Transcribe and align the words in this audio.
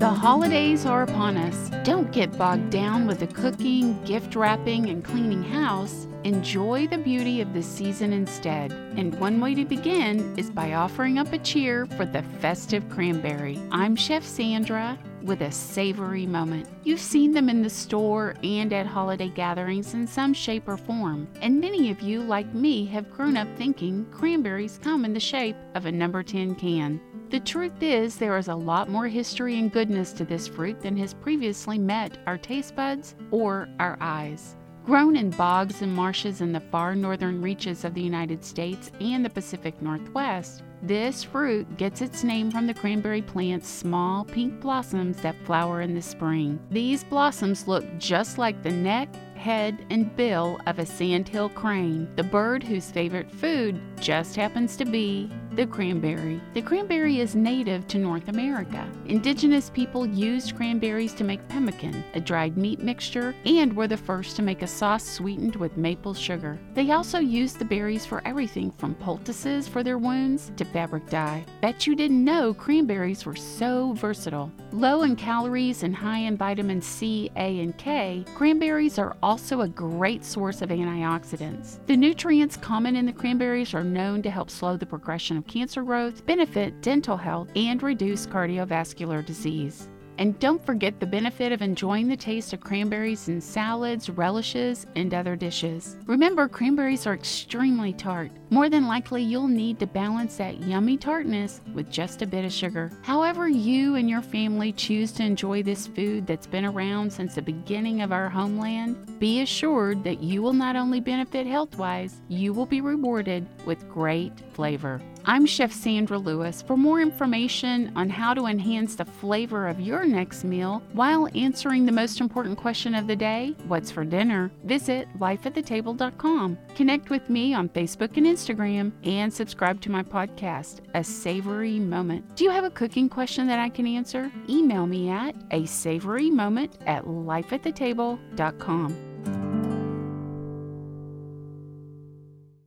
The 0.00 0.08
holidays 0.08 0.86
are 0.86 1.02
upon 1.02 1.36
us. 1.36 1.68
Don't 1.84 2.10
get 2.10 2.38
bogged 2.38 2.70
down 2.70 3.06
with 3.06 3.20
the 3.20 3.26
cooking, 3.26 4.02
gift 4.04 4.34
wrapping, 4.34 4.88
and 4.88 5.04
cleaning 5.04 5.42
house. 5.42 6.06
Enjoy 6.24 6.86
the 6.86 6.96
beauty 6.96 7.42
of 7.42 7.52
the 7.52 7.62
season 7.62 8.14
instead. 8.14 8.72
And 8.72 9.14
one 9.20 9.40
way 9.40 9.54
to 9.54 9.66
begin 9.66 10.38
is 10.38 10.48
by 10.48 10.72
offering 10.72 11.18
up 11.18 11.34
a 11.34 11.38
cheer 11.38 11.84
for 11.84 12.06
the 12.06 12.22
festive 12.40 12.88
cranberry. 12.88 13.60
I'm 13.72 13.94
Chef 13.94 14.24
Sandra 14.24 14.98
with 15.22 15.42
a 15.42 15.52
savory 15.52 16.24
moment. 16.24 16.66
You've 16.82 16.98
seen 16.98 17.32
them 17.32 17.50
in 17.50 17.60
the 17.60 17.68
store 17.68 18.36
and 18.42 18.72
at 18.72 18.86
holiday 18.86 19.28
gatherings 19.28 19.92
in 19.92 20.06
some 20.06 20.32
shape 20.32 20.66
or 20.66 20.78
form, 20.78 21.28
and 21.42 21.60
many 21.60 21.90
of 21.90 22.00
you, 22.00 22.22
like 22.22 22.54
me, 22.54 22.86
have 22.86 23.12
grown 23.12 23.36
up 23.36 23.48
thinking 23.58 24.06
cranberries 24.10 24.80
come 24.82 25.04
in 25.04 25.12
the 25.12 25.20
shape 25.20 25.56
of 25.74 25.84
a 25.84 25.92
number 25.92 26.22
10 26.22 26.54
can. 26.54 26.98
The 27.30 27.38
truth 27.38 27.80
is, 27.80 28.16
there 28.16 28.36
is 28.38 28.48
a 28.48 28.54
lot 28.56 28.88
more 28.88 29.06
history 29.06 29.56
and 29.56 29.70
goodness 29.70 30.12
to 30.14 30.24
this 30.24 30.48
fruit 30.48 30.80
than 30.80 30.96
has 30.96 31.14
previously 31.14 31.78
met 31.78 32.18
our 32.26 32.36
taste 32.36 32.74
buds 32.74 33.14
or 33.30 33.68
our 33.78 33.96
eyes. 34.00 34.56
Grown 34.84 35.14
in 35.14 35.30
bogs 35.30 35.80
and 35.80 35.94
marshes 35.94 36.40
in 36.40 36.50
the 36.50 36.58
far 36.58 36.96
northern 36.96 37.40
reaches 37.40 37.84
of 37.84 37.94
the 37.94 38.02
United 38.02 38.44
States 38.44 38.90
and 39.00 39.24
the 39.24 39.30
Pacific 39.30 39.80
Northwest, 39.80 40.64
this 40.82 41.22
fruit 41.22 41.76
gets 41.76 42.00
its 42.00 42.24
name 42.24 42.50
from 42.50 42.66
the 42.66 42.72
cranberry 42.72 43.20
plant's 43.20 43.68
small 43.68 44.24
pink 44.24 44.60
blossoms 44.60 45.18
that 45.18 45.36
flower 45.44 45.82
in 45.82 45.94
the 45.94 46.00
spring. 46.00 46.58
These 46.70 47.04
blossoms 47.04 47.68
look 47.68 47.84
just 47.98 48.38
like 48.38 48.62
the 48.62 48.70
neck, 48.70 49.14
head, 49.36 49.84
and 49.90 50.14
bill 50.16 50.58
of 50.66 50.78
a 50.78 50.86
sandhill 50.86 51.50
crane, 51.50 52.08
the 52.16 52.22
bird 52.22 52.62
whose 52.62 52.90
favorite 52.90 53.30
food 53.30 53.78
just 54.00 54.36
happens 54.36 54.74
to 54.78 54.86
be 54.86 55.30
the 55.60 55.66
cranberry. 55.66 56.40
The 56.54 56.62
cranberry 56.62 57.20
is 57.20 57.34
native 57.34 57.86
to 57.88 57.98
North 57.98 58.28
America. 58.28 58.88
Indigenous 59.04 59.68
people 59.68 60.06
used 60.06 60.56
cranberries 60.56 61.12
to 61.12 61.22
make 61.22 61.46
pemmican, 61.48 62.02
a 62.14 62.20
dried 62.20 62.56
meat 62.56 62.80
mixture, 62.80 63.34
and 63.44 63.70
were 63.76 63.86
the 63.86 63.94
first 63.98 64.36
to 64.36 64.42
make 64.42 64.62
a 64.62 64.66
sauce 64.66 65.04
sweetened 65.04 65.56
with 65.56 65.76
maple 65.76 66.14
sugar. 66.14 66.58
They 66.72 66.92
also 66.92 67.18
used 67.18 67.58
the 67.58 67.66
berries 67.66 68.06
for 68.06 68.26
everything 68.26 68.70
from 68.78 68.94
poultices 68.94 69.68
for 69.68 69.82
their 69.82 69.98
wounds 69.98 70.50
to 70.56 70.64
fabric 70.64 71.10
dye. 71.10 71.44
Bet 71.60 71.86
you 71.86 71.94
didn't 71.94 72.24
know 72.24 72.54
cranberries 72.54 73.26
were 73.26 73.36
so 73.36 73.92
versatile. 73.92 74.50
Low 74.72 75.02
in 75.02 75.14
calories 75.14 75.82
and 75.82 75.94
high 75.94 76.20
in 76.20 76.38
vitamin 76.38 76.80
C, 76.80 77.30
A, 77.36 77.60
and 77.60 77.76
K, 77.76 78.24
cranberries 78.34 78.98
are 78.98 79.14
also 79.22 79.60
a 79.60 79.68
great 79.68 80.24
source 80.24 80.62
of 80.62 80.70
antioxidants. 80.70 81.84
The 81.84 81.98
nutrients 81.98 82.56
common 82.56 82.96
in 82.96 83.04
the 83.04 83.12
cranberries 83.12 83.74
are 83.74 83.84
known 83.84 84.22
to 84.22 84.30
help 84.30 84.48
slow 84.48 84.78
the 84.78 84.86
progression 84.86 85.36
of 85.36 85.46
cancer 85.50 85.82
growth, 85.82 86.24
benefit 86.24 86.80
dental 86.80 87.16
health, 87.16 87.50
and 87.56 87.82
reduce 87.82 88.26
cardiovascular 88.26 89.26
disease. 89.26 89.88
And 90.18 90.38
don't 90.38 90.64
forget 90.64 91.00
the 91.00 91.06
benefit 91.06 91.50
of 91.50 91.60
enjoying 91.60 92.06
the 92.06 92.16
taste 92.16 92.52
of 92.52 92.60
cranberries 92.60 93.28
in 93.28 93.40
salads, 93.40 94.08
relishes, 94.08 94.86
and 94.94 95.12
other 95.12 95.34
dishes. 95.34 95.96
Remember, 96.06 96.46
cranberries 96.46 97.06
are 97.06 97.14
extremely 97.14 97.92
tart. 97.92 98.30
More 98.52 98.68
than 98.68 98.88
likely, 98.88 99.22
you'll 99.22 99.46
need 99.46 99.78
to 99.78 99.86
balance 99.86 100.36
that 100.38 100.60
yummy 100.62 100.96
tartness 100.96 101.60
with 101.72 101.88
just 101.88 102.20
a 102.20 102.26
bit 102.26 102.44
of 102.44 102.52
sugar. 102.52 102.90
However, 103.02 103.48
you 103.48 103.94
and 103.94 104.10
your 104.10 104.22
family 104.22 104.72
choose 104.72 105.12
to 105.12 105.22
enjoy 105.22 105.62
this 105.62 105.86
food 105.86 106.26
that's 106.26 106.48
been 106.48 106.64
around 106.64 107.12
since 107.12 107.36
the 107.36 107.42
beginning 107.42 108.02
of 108.02 108.10
our 108.10 108.28
homeland, 108.28 109.20
be 109.20 109.42
assured 109.42 110.02
that 110.02 110.20
you 110.20 110.42
will 110.42 110.52
not 110.52 110.74
only 110.74 110.98
benefit 110.98 111.46
health 111.46 111.78
wise, 111.78 112.20
you 112.28 112.52
will 112.52 112.66
be 112.66 112.80
rewarded 112.80 113.46
with 113.66 113.88
great 113.88 114.32
flavor. 114.52 115.00
I'm 115.26 115.44
Chef 115.44 115.70
Sandra 115.70 116.18
Lewis. 116.18 116.62
For 116.62 116.78
more 116.78 117.00
information 117.00 117.92
on 117.94 118.08
how 118.08 118.32
to 118.32 118.46
enhance 118.46 118.94
the 118.94 119.04
flavor 119.04 119.68
of 119.68 119.78
your 119.78 120.06
next 120.06 120.44
meal 120.44 120.82
while 120.92 121.28
answering 121.34 121.84
the 121.84 121.92
most 121.92 122.20
important 122.20 122.56
question 122.56 122.94
of 122.94 123.06
the 123.06 123.16
day, 123.16 123.54
what's 123.68 123.90
for 123.90 124.02
dinner, 124.02 124.50
visit 124.64 125.06
lifeatthetable.com. 125.18 126.58
Connect 126.74 127.10
with 127.10 127.28
me 127.28 127.52
on 127.52 127.68
Facebook 127.68 128.16
and 128.16 128.26
Instagram 128.40 128.92
and 129.04 129.32
subscribe 129.32 129.80
to 129.82 129.90
my 129.90 130.02
podcast, 130.02 130.80
A 130.94 131.04
Savory 131.04 131.78
Moment. 131.78 132.36
Do 132.36 132.44
you 132.44 132.50
have 132.50 132.64
a 132.64 132.70
cooking 132.70 133.08
question 133.08 133.46
that 133.48 133.58
I 133.58 133.68
can 133.68 133.86
answer? 133.86 134.32
Email 134.48 134.86
me 134.86 135.10
at 135.10 135.34
a 135.50 135.66
savory 135.66 136.30
moment 136.30 136.78
at 136.86 137.04
lifeatthetable.com. 137.04 139.09